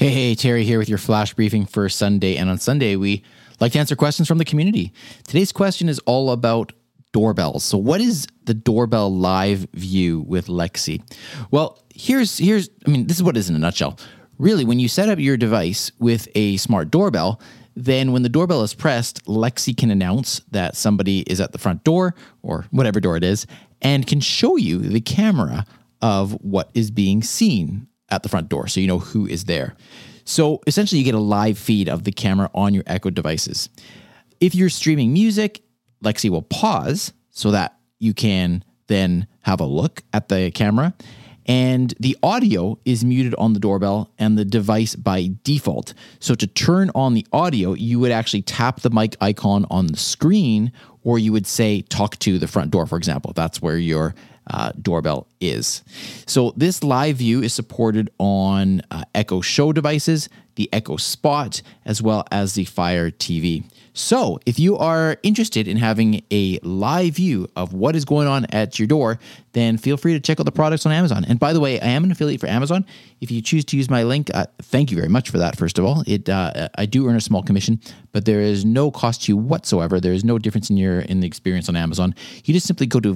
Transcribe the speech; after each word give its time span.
Hey, 0.00 0.08
hey, 0.08 0.34
Teri 0.34 0.62
here 0.62 0.78
with 0.78 0.88
your 0.88 0.96
flash 0.96 1.34
briefing 1.34 1.66
for 1.66 1.86
Sunday. 1.90 2.38
And 2.38 2.48
on 2.48 2.56
Sunday, 2.56 2.96
we 2.96 3.22
like 3.60 3.72
to 3.72 3.78
answer 3.78 3.94
questions 3.94 4.26
from 4.26 4.38
the 4.38 4.46
community. 4.46 4.94
Today's 5.24 5.52
question 5.52 5.90
is 5.90 5.98
all 6.06 6.30
about 6.30 6.72
doorbells. 7.12 7.64
So, 7.64 7.76
what 7.76 8.00
is 8.00 8.26
the 8.44 8.54
doorbell 8.54 9.14
live 9.14 9.66
view 9.74 10.22
with 10.22 10.46
Lexi? 10.46 11.02
Well, 11.50 11.84
here's 11.94 12.38
here's 12.38 12.70
I 12.86 12.90
mean, 12.90 13.08
this 13.08 13.18
is 13.18 13.22
what 13.22 13.36
is 13.36 13.50
in 13.50 13.56
a 13.56 13.58
nutshell. 13.58 13.98
Really, 14.38 14.64
when 14.64 14.80
you 14.80 14.88
set 14.88 15.10
up 15.10 15.18
your 15.18 15.36
device 15.36 15.92
with 15.98 16.28
a 16.34 16.56
smart 16.56 16.90
doorbell, 16.90 17.38
then 17.76 18.12
when 18.12 18.22
the 18.22 18.30
doorbell 18.30 18.62
is 18.62 18.72
pressed, 18.72 19.22
Lexi 19.26 19.76
can 19.76 19.90
announce 19.90 20.40
that 20.50 20.76
somebody 20.76 21.20
is 21.30 21.42
at 21.42 21.52
the 21.52 21.58
front 21.58 21.84
door 21.84 22.14
or 22.40 22.64
whatever 22.70 23.00
door 23.00 23.18
it 23.18 23.24
is 23.24 23.46
and 23.82 24.06
can 24.06 24.20
show 24.20 24.56
you 24.56 24.78
the 24.78 25.02
camera 25.02 25.66
of 26.00 26.32
what 26.40 26.70
is 26.72 26.90
being 26.90 27.22
seen 27.22 27.86
at 28.10 28.22
the 28.22 28.28
front 28.28 28.48
door 28.48 28.66
so 28.66 28.80
you 28.80 28.86
know 28.86 28.98
who 28.98 29.26
is 29.26 29.44
there. 29.44 29.74
So 30.24 30.60
essentially, 30.66 30.98
you 31.00 31.04
get 31.04 31.14
a 31.14 31.18
live 31.18 31.58
feed 31.58 31.88
of 31.88 32.04
the 32.04 32.12
camera 32.12 32.50
on 32.54 32.74
your 32.74 32.84
Echo 32.86 33.10
devices. 33.10 33.68
If 34.40 34.54
you're 34.54 34.68
streaming 34.68 35.12
music, 35.12 35.62
Lexi 36.04 36.30
will 36.30 36.42
pause 36.42 37.12
so 37.30 37.50
that 37.50 37.76
you 37.98 38.14
can 38.14 38.64
then 38.86 39.26
have 39.42 39.60
a 39.60 39.64
look 39.64 40.02
at 40.12 40.28
the 40.28 40.50
camera. 40.52 40.94
And 41.46 41.94
the 41.98 42.16
audio 42.22 42.78
is 42.84 43.04
muted 43.04 43.34
on 43.36 43.54
the 43.54 43.60
doorbell 43.60 44.12
and 44.18 44.38
the 44.38 44.44
device 44.44 44.94
by 44.94 45.30
default. 45.42 45.94
So 46.20 46.34
to 46.34 46.46
turn 46.46 46.90
on 46.94 47.14
the 47.14 47.26
audio, 47.32 47.72
you 47.72 47.98
would 47.98 48.12
actually 48.12 48.42
tap 48.42 48.80
the 48.80 48.90
mic 48.90 49.16
icon 49.20 49.66
on 49.70 49.88
the 49.88 49.96
screen, 49.96 50.70
or 51.02 51.18
you 51.18 51.32
would 51.32 51.46
say, 51.46 51.82
talk 51.82 52.18
to 52.20 52.38
the 52.38 52.46
front 52.46 52.70
door, 52.70 52.86
for 52.86 52.96
example. 52.96 53.32
That's 53.34 53.60
where 53.60 53.78
your 53.78 54.14
uh, 54.50 54.72
doorbell 54.80 55.26
is. 55.40 55.82
So 56.26 56.52
this 56.56 56.82
live 56.82 57.16
view 57.16 57.42
is 57.42 57.52
supported 57.52 58.10
on 58.18 58.82
uh, 58.90 59.04
Echo 59.14 59.40
Show 59.40 59.72
devices, 59.72 60.28
the 60.56 60.68
Echo 60.72 60.96
Spot, 60.96 61.62
as 61.84 62.02
well 62.02 62.24
as 62.30 62.54
the 62.54 62.64
Fire 62.64 63.10
TV. 63.10 63.64
So, 63.92 64.38
if 64.46 64.58
you 64.58 64.76
are 64.76 65.16
interested 65.22 65.66
in 65.66 65.76
having 65.76 66.22
a 66.30 66.58
live 66.62 67.16
view 67.16 67.48
of 67.56 67.72
what 67.72 67.96
is 67.96 68.04
going 68.04 68.28
on 68.28 68.46
at 68.46 68.78
your 68.78 68.86
door, 68.86 69.18
then 69.52 69.78
feel 69.78 69.96
free 69.96 70.12
to 70.12 70.20
check 70.20 70.38
out 70.38 70.44
the 70.44 70.52
products 70.52 70.86
on 70.86 70.92
Amazon. 70.92 71.24
And 71.26 71.40
by 71.40 71.52
the 71.52 71.58
way, 71.58 71.80
I 71.80 71.88
am 71.88 72.04
an 72.04 72.12
affiliate 72.12 72.40
for 72.40 72.46
Amazon. 72.46 72.86
If 73.20 73.32
you 73.32 73.42
choose 73.42 73.64
to 73.66 73.76
use 73.76 73.90
my 73.90 74.04
link, 74.04 74.30
uh, 74.32 74.46
thank 74.62 74.92
you 74.92 74.96
very 74.96 75.08
much 75.08 75.28
for 75.28 75.38
that. 75.38 75.56
First 75.56 75.76
of 75.78 75.84
all, 75.84 76.04
it 76.06 76.28
uh, 76.28 76.68
I 76.76 76.86
do 76.86 77.08
earn 77.08 77.16
a 77.16 77.20
small 77.20 77.42
commission, 77.42 77.80
but 78.12 78.26
there 78.26 78.40
is 78.40 78.64
no 78.64 78.92
cost 78.92 79.24
to 79.24 79.32
you 79.32 79.36
whatsoever. 79.36 79.98
There 79.98 80.12
is 80.12 80.24
no 80.24 80.38
difference 80.38 80.70
in 80.70 80.76
your 80.76 81.00
in 81.00 81.20
the 81.20 81.26
experience 81.26 81.68
on 81.68 81.74
Amazon. 81.74 82.14
You 82.44 82.54
just 82.54 82.66
simply 82.66 82.86
go 82.86 83.00
to 83.00 83.12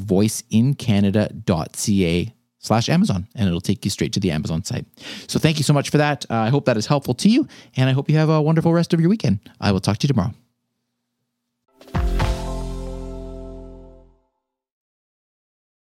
voiceincanada.ca 1.28 2.34
slash 2.58 2.89
Amazon, 2.89 3.28
and 3.34 3.47
it'll 3.47 3.61
take 3.61 3.84
you 3.84 3.91
straight 3.91 4.12
to 4.14 4.20
the 4.20 4.30
Amazon 4.30 4.64
site. 4.64 4.86
So 5.27 5.39
thank 5.39 5.58
you 5.58 5.64
so 5.64 5.72
much 5.72 5.91
for 5.91 5.98
that. 5.98 6.25
Uh, 6.30 6.34
I 6.34 6.48
hope 6.48 6.64
that 6.64 6.77
is 6.77 6.86
helpful 6.86 7.14
to 7.14 7.28
you, 7.28 7.47
and 7.77 7.91
I 7.91 7.92
hope 7.92 8.08
you 8.08 8.17
have 8.17 8.30
a 8.30 8.41
wonderful 8.41 8.72
rest 8.72 8.94
of 8.94 9.00
your 9.00 9.11
weekend. 9.11 9.41
I 9.61 9.72
will 9.72 9.80
talk 9.80 9.98
to 9.98 10.05
you 10.06 10.08
tomorrow. 10.08 10.33